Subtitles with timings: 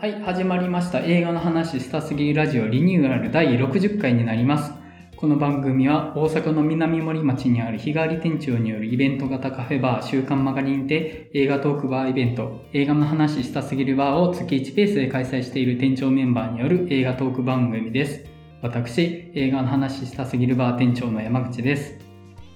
[0.00, 1.00] はい、始まりました。
[1.00, 4.72] 映画の話したすぎるラジオリニューアル第60回になります。
[5.14, 18.24] この番組は大阪の南森町にある日替わり店長によるイベント型カフェバー週刊マガリンで映画トークバーイベント映画の話したすぎるバーを月1ペースで開催している店長メンバーによる映画トーク番組です。
[18.62, 21.98] 私、映画の話したすぎるバー店長の山口です。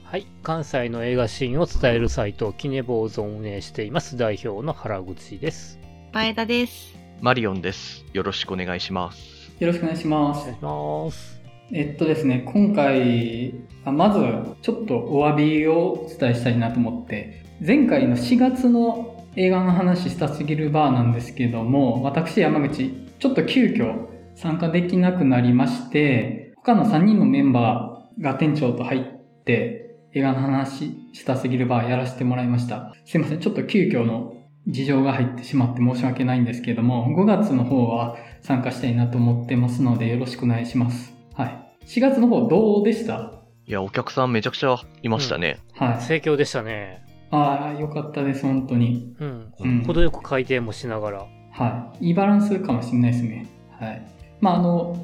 [0.04, 0.26] はい。
[0.42, 4.16] 関西の映画シーンを伝えるサイト、キネボーズを運営しています。
[4.16, 5.78] 代表の原口です。
[6.14, 7.03] 前田です。
[7.20, 8.04] マリオンです。
[8.12, 9.52] よろしくお願いします。
[9.58, 10.56] よろしくお願いしますお願い。
[10.56, 11.40] します。
[11.72, 13.54] えっとですね、今回、
[13.84, 14.20] あまず
[14.62, 29.02] ちょっとお詫びをお伝えしたいなと思って、前回の4月の映画の話したすぎるバーなんですけども、私山口、ちょっと急遽参加できなくなりまして、他の3人のメンバーが店長と入っ
[29.44, 32.94] て、映画の話したすぎるバーやらせてもらいました。
[33.04, 34.33] すいません、ちょっと急遽の
[34.66, 41.14] 事情が入ってしまって申し訳ないんですけども、5月の方は参加したいなと思ってますので、よろしくお願いします。
[41.34, 41.86] はい。
[41.86, 43.32] 4月の方どうでした？
[43.66, 45.58] いや、お客さんめちゃくちゃいましたね。
[45.74, 46.02] はい。
[46.02, 47.04] 盛況でしたね。
[47.30, 49.14] ああ、よかったです、本当に。
[49.18, 49.52] うん。
[49.58, 51.26] うん程よく回転もしながら。
[51.50, 52.08] はい。
[52.08, 53.46] いいバランスかもしれないですね。
[53.78, 54.06] はい。
[54.40, 54.96] まあ、あの、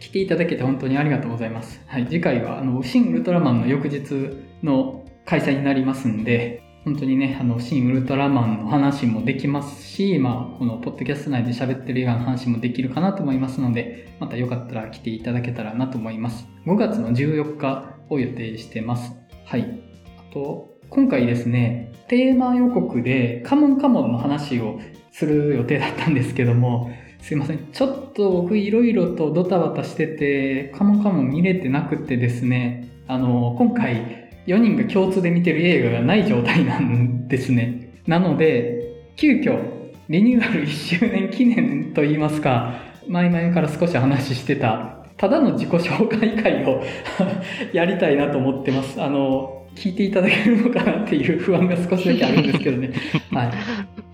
[0.00, 1.80] 来ていただけて本当にありがとうございます。
[1.86, 2.06] はい。
[2.06, 16.46] 次回は、あの、シン・ウルトラマンの翌日の開催になりますんで、本当にね、あの、シン・ウルトラマンの話もできますし、まあ、このポッドキャスト内で喋ってる映画の話もできるかなと思いますので、またよかったら来ていただけたらなと思います。
[16.66, 19.14] 5月の14日を予定してます。
[19.46, 19.80] はい。
[20.18, 24.78] あと、今回ですね、テーマ予告でカモンカモンの話を
[25.10, 27.66] する予定だったんですけども、すいません。
[27.72, 37.92] ちょっと僕いろいろとドタバタしてて、カモンカモン見れてなくてですね、あの、今回4人が共通で見てる映画がない状態なんですね。
[38.06, 38.82] なので、
[39.16, 39.58] 急遽、
[40.08, 42.74] リニューアル1周年記念といいますか、
[43.08, 46.82] 前々から少し話してた、ただの自己紹介会を
[47.72, 49.00] やりたいなと思ってます。
[49.00, 52.90] あの、聞いていただけるのかなっていう不安が少しだけあるんですけどね。
[53.32, 53.50] はい。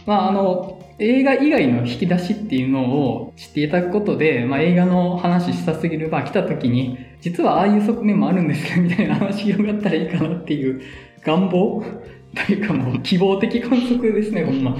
[0.06, 10.82] まあ、あの、映画以外の引き出しっていうのを知っていただくことで、まあ、映画の話したすぎるバー来た時に、実はああいう側面もあるんですよみたいな話広がったらいいかなっていう
[11.24, 11.82] 願望？
[12.46, 14.76] というかもう希望的観測ですね、ほんま。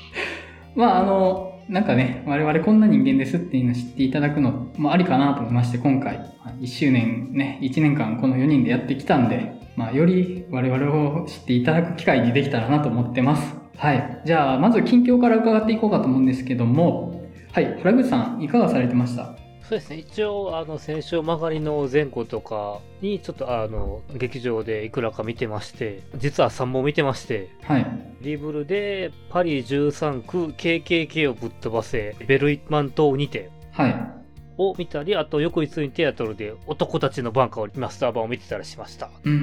[0.74, 6.20] まあ、あの、なんかね、我々こんな人間ですっていうのを知っていただくのもありかなと思いまして、今回、
[6.60, 13.63] 1周年ね、1年間この4人でやってきたんで、まあ、より我々を知っていただく機会にできたらなと思ってます。
[13.76, 14.22] はい。
[14.24, 17.78] じゃあ、まず近況から伺っていこうかと思うんですけども、はい。
[17.82, 19.36] 原口さん、いかがされてました？
[19.62, 19.96] そうですね。
[19.96, 27.86] 一応、あの、先週曲がりの前後とかに、ちょっとあの、劇場でいくらか見てまして、実は3本見てまして、はい。
[28.20, 33.96] リブルでパリ13区 KKK をぶっ飛ばせ、ベルイマン島にて、はい。
[34.56, 39.10] を見たり、あと翌日にテアトルで男たちのバンカーをマスター版を見てたりしました。
[39.24, 39.42] うんうんう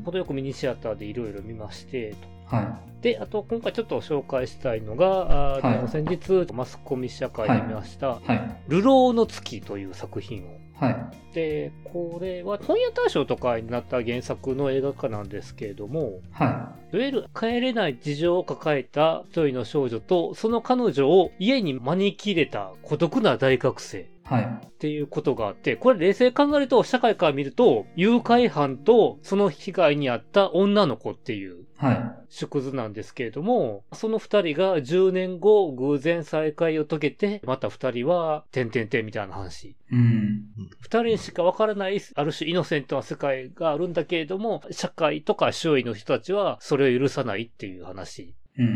[0.00, 0.02] ん。
[0.04, 2.14] 程よくミニシアターでいろいろ見まして、
[2.52, 8.20] とはで、あと今回ちょっと紹介したいのが、あーはい先日マスコミ社会で見ました。
[8.68, 10.62] 流浪の月という作品を。
[10.76, 11.34] はい。
[11.34, 24.11] で、これは本屋大賞とかになった原作の映画化なんですけれども、はいわゆる帰れない事情を抱えた一人の少女と、その彼女を家に招き入れた孤独な大学生。
[24.30, 24.34] い。
[24.34, 24.44] はい。
[24.44, 32.26] っていうことがあって、これ冷静に考えると、社会から見ると、誘拐犯とその被害に遭った女の子っていうはい。
[32.28, 39.74] 縮図なんですけれども、その二人が10年後偶然再会を遂げて、また二人は、点々点みたいな話。
[39.90, 40.44] うん。
[40.78, 48.36] 二人にしかわからない、ある種イノセントな世界があるんだけれども、社会とか周囲の人たちはそれを許さないっていう話。
[48.58, 48.66] うん。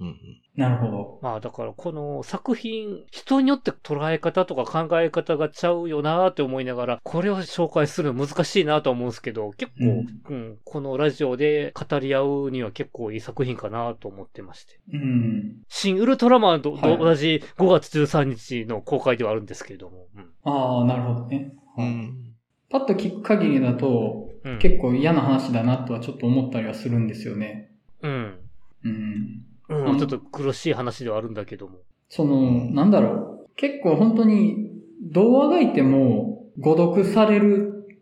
[0.00, 0.16] うんうん。
[0.56, 1.18] なるほど。
[1.22, 14.78] まあだからこの作品、人によって捉え方とか考え方がちゃうよなーって思いながら、これを紹介するの難しいなと思うんですけど、結構、ううんん、このラジオで語り合うには結構いい作品かなと思ってまして。
[14.92, 15.62] うん。
[15.68, 20.08] 新ウルトラマンとはい同じ5月13日の公開ではあるんですけれども。
[20.16, 21.52] うんああ、なるほどね。
[21.78, 22.34] うん。
[22.68, 24.58] パッと聞く限りだと、うん。
[24.58, 27.70] 結構嫌な話だなとはちょっと思ったりはするんですよね。
[28.02, 28.41] うん。
[28.84, 29.42] うん。
[29.68, 31.78] うん、うんちょっと苦しい話ではあるんだけども。
[32.08, 33.48] その、なんだろう。
[33.56, 34.70] 結構本当に、
[35.02, 37.98] どうあがいても誤読される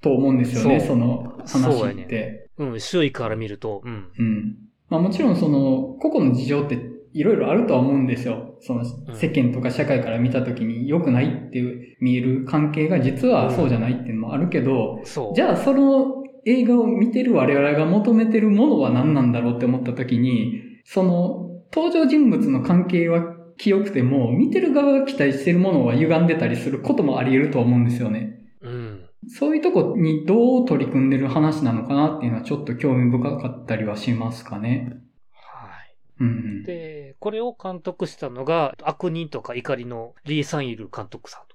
[0.00, 2.50] と思うんですよね、そのそう話って。
[2.58, 4.08] うん、周囲から見ると、うん。
[4.18, 4.56] うん。
[4.88, 6.78] まあもちろんその、個々の事情って
[7.12, 8.56] いろいろあるとは思うんですよ。
[8.60, 15.34] その世間とか社会から見たときに良くないっていう見える関係が実はそうじゃないっていうのもあるけど、そう。
[15.34, 28.38] じゃあその映画を見てる我々が求めてるものは何なんだろうって思ったときに、その登場人物の関係は清くても、見てる側が期待してるものは歪んでたりすることもあり得るとは思うんですよね。
[28.60, 29.04] うん。
[29.28, 34.96] そういうとこにどう取り組んでる話なのかなっていうのはちょっと興味深かったりはしますかね。
[35.32, 35.96] はい。
[36.20, 36.62] うんうん。
[36.62, 41.48] で、これを監督したのが、悪人とか怒りのリー・サンイル監督さん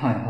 [0.00, 0.24] はいはい。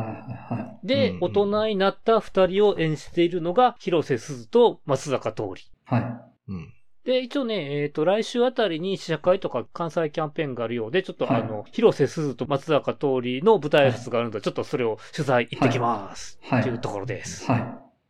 [0.84, 5.70] で、うんうん大人になった二人を演じているのが、広瀬すずと松坂桃李。
[5.84, 6.52] はい。
[6.52, 6.72] うん。
[7.04, 16.38] で、一応ね、えっ、と、来週あたりに試写会とか関西キャンペーンがあるようで、ちょっとはいあの、広瀬すずと松坂桃李の舞台挨拶があるので、ちょっとそれを取材行ってきます。
[16.42, 17.50] はいというところです。
[17.50, 17.64] はい。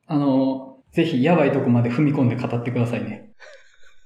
[0.06, 3.32] あの、ぜひやばいとこまで踏み込んで語ってくださいね。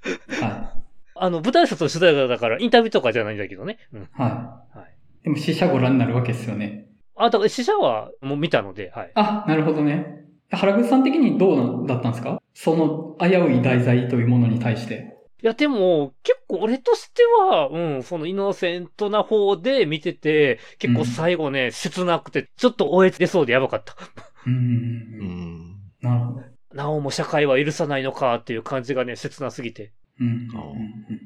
[0.41, 0.75] は
[1.17, 3.79] あの、舞台挨拶の取材がだから、インタビューとかじゃないんだけどね。
[3.93, 4.03] うん。
[4.03, 4.07] い。
[4.13, 4.29] は
[4.75, 4.79] い。
[4.79, 4.95] はい。
[5.23, 6.94] でも試写ご覧になるわけですよね。
[7.17, 9.13] あ、だから、死者はもう見たので、はい。
[9.15, 10.25] あ、なるほどね。
[10.51, 12.41] 原口さん的にどうだったんですか？
[12.55, 15.17] その危うい題材というものに対して。
[15.43, 23.95] いや、でも、結構俺としては、うん、そのイノセントな方で見てて、結構最後ね、切なくて、ちょっと終え出そうでやばかった。
[24.47, 25.75] うんん。
[26.01, 26.43] なるほど。
[26.73, 29.93] なおも社会は許さないのかっていう感じがね、切なすぎて。
[30.21, 30.47] うんうんうんう
[31.15, 31.21] ん。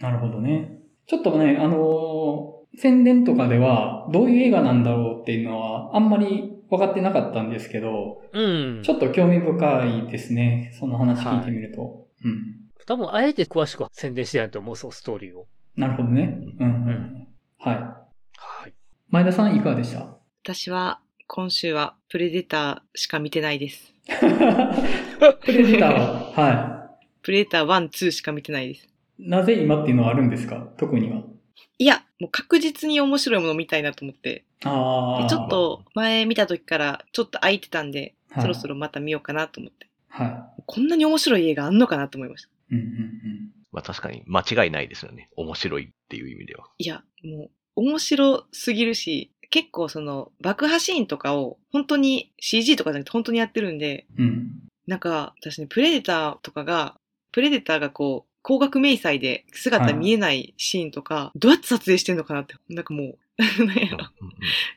[0.00, 0.78] なるほどね。
[1.06, 8.40] ちょっとね、あのー宣伝とかでは、どういう映画なんだろうっていうのは、あんまり分かってなかったんですけど、う
[8.80, 8.82] ん。
[8.82, 10.72] ちょっと興味深いですね。
[10.78, 12.06] その話聞いてみると。
[12.24, 12.54] うん。
[12.86, 15.46] 多分、あえて詳しくは宣伝してないと思う、そう、ストーリーを。
[15.76, 16.38] なるほどね。
[16.58, 16.90] うん、うん、う。
[16.90, 17.28] うん
[17.58, 17.76] はい。
[17.76, 18.74] はい。
[19.08, 20.18] 前田さんいかがでした？
[20.42, 23.94] 私は、今週はプレデターしか見てないです。
[25.44, 26.90] プレデターは、は
[27.22, 28.86] プレデター1、2しか見てないです。
[29.18, 29.28] い。
[29.30, 30.68] なぜ今っていうのはあるんですか？
[30.76, 31.22] 特には。
[31.78, 34.44] いや、もう確実に面白いものを見たいなと思って。
[34.64, 35.22] ああ。
[35.24, 35.50] でちょっ。
[35.50, 39.88] と前見た時からちょっと空いてたんで、はいそろそろまた見ようかなと思って。
[40.08, 42.48] はこんなに面白い映画あんのかなと思いました。
[42.48, 42.52] い。
[42.72, 45.28] うんうんまあ確かに間違いないですよね。
[45.36, 46.64] 面白いっていう意味では。
[46.78, 54.24] いや、もう面白すぎるし、結構その爆破シーンとかを本当に CG とかじゃなくて本当にやってるんで、うん。
[54.24, 54.50] うん。
[54.86, 56.96] なんか私ね、プレデターとかが、
[57.32, 63.18] プレデターがこう、高額迷彩で姿見えないシーンとか、どうやって撮影してんのかなって、なんかもう、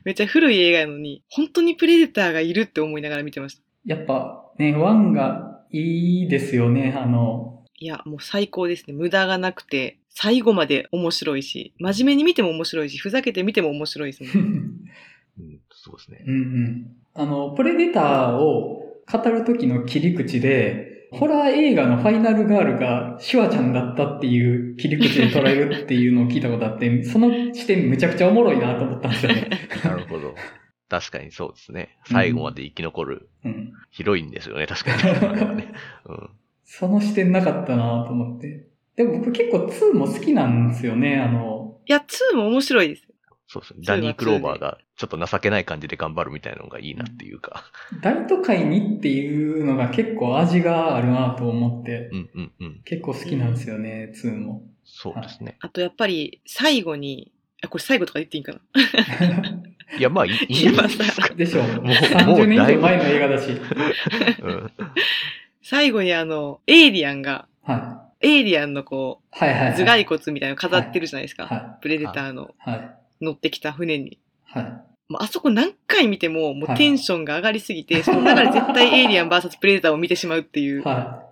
[0.05, 3.63] めっちゃ古い映画やのに、本当にプレデターがいるって思いながら見てました。
[3.85, 6.95] やっぱね、ワンがいいですよね。
[6.97, 8.93] あの、いや、もう最高ですね。
[8.93, 14.31] 無駄がなくて、最後まで面白いし、真面目に見ても面白いし、ふざけて見ても面白いですもん。
[15.39, 16.23] うんそうですね。
[16.25, 16.95] うんうん。
[17.13, 20.86] あの、プレデターを語る時の切り口で、
[21.17, 29.49] ホラー映画のファイナルガールがシュワちゃんだったっていう切り口で捉えるっていうのを聞いたことあって、 その視点むちゃくちゃおもろいなと思ったんですよね。
[29.83, 30.35] なるほど。
[30.89, 31.97] 確かにそうですね。
[32.05, 33.73] 最後まで生き残るうん。
[33.91, 35.63] ヒロインですよね、確かに。
[36.05, 36.29] うん
[36.69, 38.67] その視点なかったなと思って。
[38.97, 41.17] でも僕結構2も好きなんですよね。
[41.17, 42.03] あの、いや、
[42.33, 43.06] 2も面白いです。
[43.47, 43.79] そうですね。
[43.85, 47.63] ダニー・クローバーがちょっと情けない感じで頑張るみたいなのがいいなっていうか。
[48.01, 52.81] 大都会にっていうのが結構味があるなと思って、うんうんうん。
[52.83, 54.63] 結構好きなんですよね、2も。
[54.83, 55.57] そうですね。
[55.61, 57.31] あとやっぱり、最後に、
[57.63, 58.59] あ、これ最後とか言っていいんかな？
[59.97, 61.33] いや、まあいいいいんじゃないですか。
[61.33, 61.63] でしょう。
[61.63, 63.51] もう30年以上前の映画だし。
[64.41, 64.71] うん
[65.69, 69.37] 最後にあの、エイリアンが、はエイリアンのこい。
[69.37, 69.73] はいはい、はう、い。
[69.83, 71.45] 頭蓋骨みたいなの飾ってるじゃないですか。
[71.45, 72.69] はプレデターのい。
[72.69, 73.06] はい。
[73.21, 74.19] 乗ってきた船に。
[74.45, 74.63] はい。
[75.09, 81.23] もうあそこ何回見ても、もはいうテンションが上がりすぎて、 その中で絶対エイリアン VS プレデターを見てしまうっていう、もは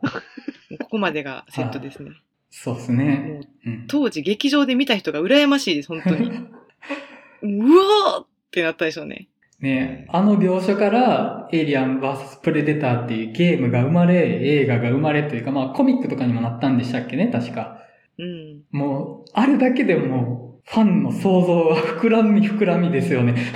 [0.71, 2.11] うここまでがセットですね。
[2.11, 2.13] い。
[2.49, 3.41] そうですもね。
[3.65, 3.85] ううん。
[3.87, 6.31] 当時劇場で見た人が羨ましいです、本当に。
[7.43, 9.27] うわーってなったでしょうね。
[9.59, 17.81] ねあの描写から、エイリアン VS プレデターっていうゲームが生まれ、映画が生まれというか、まあコミックとかにもなったんでしたっけね、確か。
[18.17, 18.61] うん。
[18.71, 23.53] もう、あれだけでも、ファンの想像は膨らみ膨らみですよね。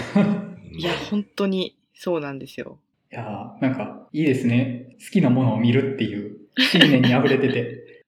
[0.71, 2.79] いや、本当にそうなんですよ。
[3.11, 4.95] いやーなんか、いいですね。
[4.99, 8.05] 好きなものを見るっていう、信念に溢れてて。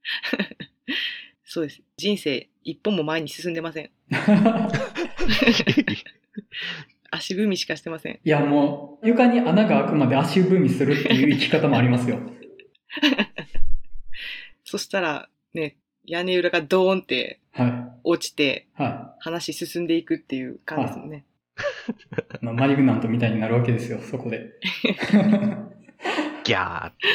[1.43, 1.81] そうです。
[1.97, 3.89] 人生一歩も前に進んでません。
[7.11, 8.19] 足踏みしかしてません。
[8.23, 12.19] いや、もう、床に穴が開くまで足踏みするっていう生き方もありますよ。
[14.63, 15.75] そしたら、ね、
[16.11, 17.91] 屋根裏がドーンってはい。
[18.03, 21.25] 落ちて、は話進んでいくっていう感じですもんね。
[22.41, 22.45] い。
[22.45, 24.51] まあマリグナントみたいになるわけですよ、そこで。
[26.43, 27.07] ギャーって。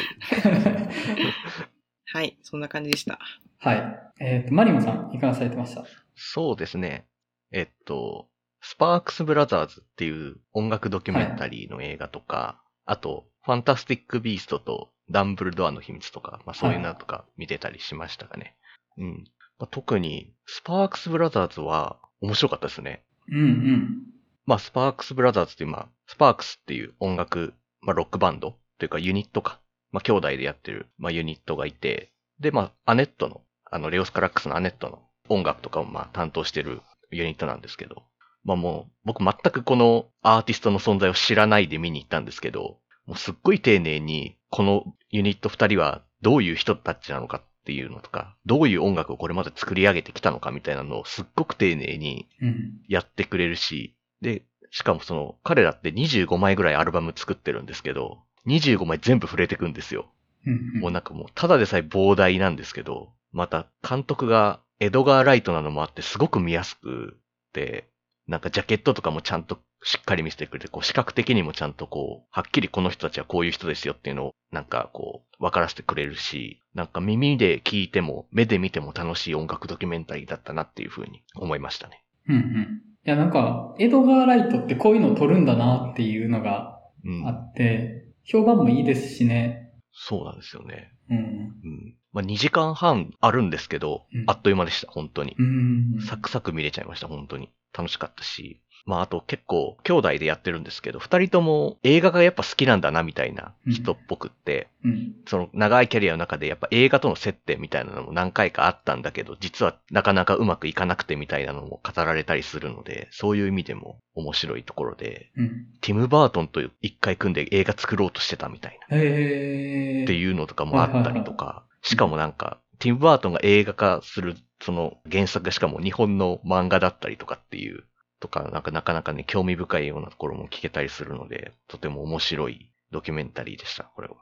[2.07, 3.19] はい、そんな感じでした。
[3.59, 4.01] はい。
[4.21, 5.85] えっ、と、マリモさん、いかがされてました？
[6.15, 7.07] そうですね。
[7.53, 8.29] えっと、
[8.63, 18.56] スパークスブラザーズっていう音楽ドキュメンタリーの映画とか、あと、ファンタスティック・ビーストとダンブルドアの秘密とか、まあそういうのとか見てたりしましたかね。
[18.99, 19.25] うん。
[19.59, 23.05] まあ、特に、スパークスブラザーズは、面白かったですね。
[23.29, 24.03] うんうん。
[24.47, 29.61] まあ、スパークスブラザーズっていう、まあ、スパークスっていう音楽、まあ、ロックバンドというかユニットか。
[29.93, 38.03] まあ、兄弟でやってる、まあ、ユニットがいて、で、まあ、アネットの、あの、レオスカラックスのアネットの音楽とかを、まあ、担当してるユニットなんですけど、
[38.45, 52.81] まあ、もう、僕全くこのアーティストの存在を知らないで見に行ったんですけど、もうすっごい丁寧に、このユニット二人はどういう人たちなのかっていうのとか、どういう音楽をこれまで作り上げてきたのかみたいなのをすっごく丁寧にうん。
[52.89, 60.07] やってくれるし、で、しかもその、彼らって25枚ぐらいアルバム作ってるんですけど、25枚全部触れてくんですよ。
[60.47, 67.19] うんもうなんかもう、ただでさえ膨大なんですけど、また監督がエドガー・ライトなのもあってすごく見やすく
[67.53, 67.89] て、
[68.29, 82.03] なんかジャケットとかもちゃんとしっかり見せてくれて、こう視覚的にもちゃんとこう、はっきりこの人たちはこういう人ですよっていうのをなんかこう、分からせてくれるし、なんか耳で聞いても、目で見ても楽しい音楽ドキュメンタリーだったなっていうふうに思いましたね。
[82.29, 82.43] うんうん。
[82.43, 87.31] いや、なんか、エドガー・ライトってこういうのを撮るんだなっていうのがうんあ。
[87.31, 89.71] って、評判もいいですしね。
[89.93, 90.93] そうなんですよね。
[91.11, 91.19] うん。
[91.19, 91.97] うん。
[92.13, 95.37] まあ、2時間半あるんですけど、うんあっという間でした、本当に。
[95.39, 96.01] うん。
[96.01, 97.51] サクサク見れちゃいました、本当に。
[97.77, 98.61] 楽しかったし。
[98.87, 105.15] まあ、あと結構、兄弟でやってるんですけど、二人とも映画がやっぱ好きなんだな、みたいな人っぽくって、うん。
[105.27, 115.67] その長いキャリアの中でやっぱ映画との接点みたいなのも何回かあったんだけど、実はなかなかうまくいかなくてみたいなのも語られたりするので、そういう意味でも面白いところで、うん。
[115.81, 118.97] ティム・バートンと一回組んで映画作ろうとしてたみたいな。
[118.97, 127.85] っていうのとかもあったりとか、しかもなんか、ティム・バートンが映画化する、その原作がしかも日本の漫画だったりとかっていう、
[128.21, 134.17] とか、なんかなかなかね、興味深いようなところも聞けたりするので、とても面白いドキュメンタリーでした、これは。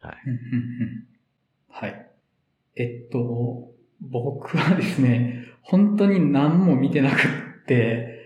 [0.00, 0.16] はい。
[1.68, 2.10] はい。
[2.76, 8.20] えっと、僕はですね、本当に何も見てなくって、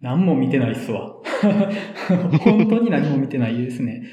[0.00, 1.16] 何も見てないっすわ。
[2.44, 4.04] 本当に何も見てないですね。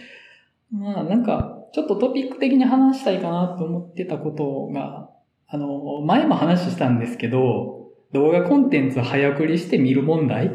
[0.71, 5.09] まあなんか、ちょっとトピック的に話したいかなと思ってたことが、
[5.47, 10.51] あの、前も話したんですけど、動画コンテンツ早送りして見る問題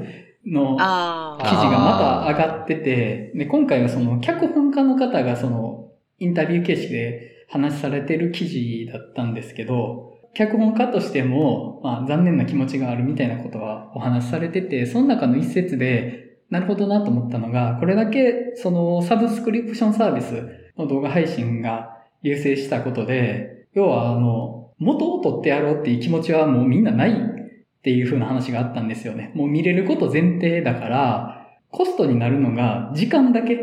[0.47, 20.43] のあ記事がまた上がってて、で、今回はその脚本家の方がそのインタビュー形式で話されてる記事だったんですけど、脚本家としても、まあ残念な気持ちがあるみたいなことはお話しされてて、その中の一節で、なるほどなと思ったのが、これだけそのサブスクリプションサービス
[20.77, 27.34] の動画配信が優勢したことで、要はあの、元を取ってやろうっていう気持ちはもうみんなない
[27.85, 29.31] っていう風な話があったんですよね。
[29.35, 33.59] もう見れること前提だから、コストになるのが時間だけ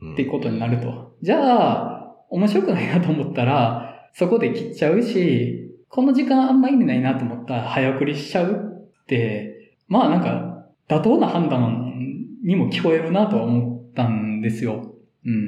[0.00, 1.16] うんってことになると。
[1.22, 8.52] じゃあ、面白くないなと思ったら、そこで切っちゃうし、この時間あんま意味ないなと思ったら早送りしちゃう
[9.02, 11.94] って、まあなんか、妥当な判断
[12.44, 14.94] にも聞こえるなとは思ったんですよ。
[15.24, 15.34] うん。
[15.34, 15.42] うん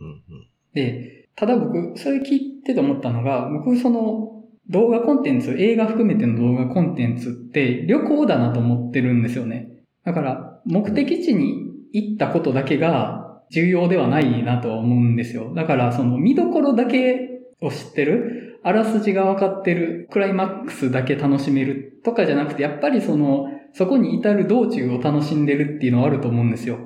[0.00, 4.33] うんで、ただ僕、それ聞いてて思ったのが、僕その
[4.70, 9.68] 動画コンテンツ、映画含めての動画コンテンツって旅行だなと思ってるんですよね。
[10.04, 15.52] だから、目的地に行ったことだけが重要ではないなと思うんですよ。
[15.54, 26.78] だから、その見どころだけを知ってる、あらすじが分かってる、クライマックスだけ楽しめるとかじゃなくて、やっぱりその、そこに至る道中を楽しんでるっていうのはあると思うんですよ。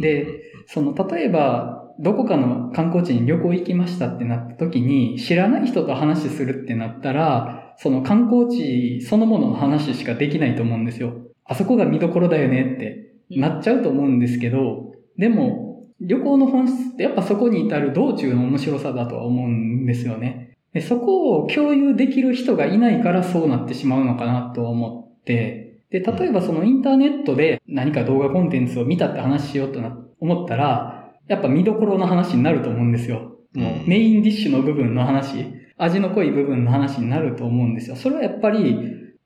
[0.00, 11.14] で、その、例えば、どこかの観光地に旅行行きましたってなった時に、知らない人と話するってなったら、その観光地そのものの話しかできないと思うんですよ。
[11.44, 20.56] あそこが見どころだよねってなっちゃうと思うんですけど、でも、旅行の本質ってやっぱそこに至る道中の面白さだとは思うんですよね。
[20.72, 33.36] でそこを共有できる人がいないからそうなってしまうのかなと思って、で、例えばそのインターネットで何か動画コンテンツを見たって話しようとな思ったら、やっぱ見どころの話になると思うんですよ。
[33.54, 35.46] もううんメインディッシュの部分の話、
[35.76, 37.96] 味の濃い部分の話になると思うんですよ。
[37.96, 38.76] それはやっぱり、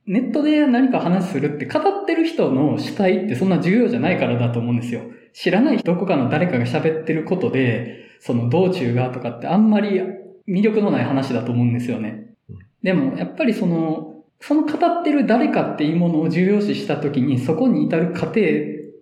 [0.07, 5.03] ネットで何か話するって語ってる人の主体ってそんな重要じゃないからだと思うんですよ。
[5.33, 10.01] 知らないどこかの誰かが喋ってることで、その道中がとかってあんまり
[10.49, 12.57] 魅力のない話だと思うんですよねうん。
[12.83, 18.41] でも、やっぱりその、その語ってる誰かっていうものを重要視したときに、そこに至る過程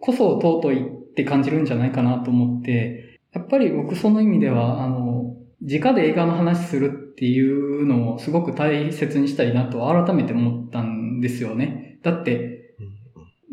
[0.00, 11.98] こそ尊いって感じるんじゃないかなと思って、やっぱり僕その意味では、あの、直で映画の話するっていうのをすごく大切にしたいなと改めて思ったんですよね。
[12.02, 12.94] だって、うん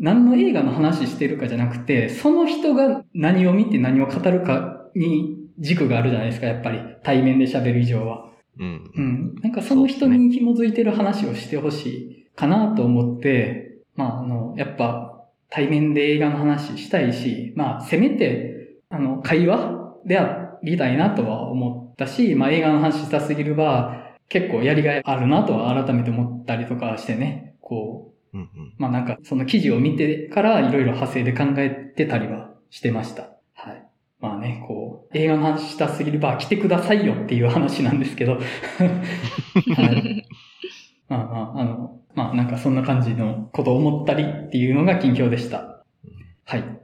[0.00, 6.80] 何の映画の話してるかじゃなくて、その人が何を見て何を語るかに軸があるじゃないですか、やっぱり。
[7.04, 8.31] 対面で喋る以上は。
[8.58, 9.34] うんうん。
[9.42, 28.74] なんかその人に紐づいてる話をしてほしいかなと思って、まあ、あの、やっぱ対面で映画の話したいし、まあ、せめて、あの、会話でありたいなとは思ったし、まあ、映画の話したすぎるは、結構やりがいあるなとは改めて思ったりとかしてね、こう、うんうん。
[28.78, 33.28] まあなんかその記事を見てからいろいろ派生で考えてたりはしてました。
[34.22, 34.32] はい。
[34.32, 38.40] まあね、こう、映画の話したすぎるバー来てくださいよっていう話なんですけど、 は
[39.92, 40.26] い。
[41.08, 45.84] まあまあ、あの、まあなんかそんな感じのことを思ったりっていうのが近況でした。
[46.44, 46.81] はい。